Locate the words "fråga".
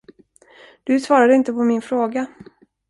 1.81-2.25